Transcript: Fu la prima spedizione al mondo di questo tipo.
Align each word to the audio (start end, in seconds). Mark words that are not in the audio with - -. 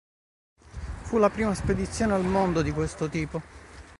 Fu 1.03 1.19
la 1.19 1.29
prima 1.29 1.53
spedizione 1.53 2.13
al 2.13 2.25
mondo 2.25 2.63
di 2.63 2.71
questo 2.71 3.07
tipo. 3.07 3.39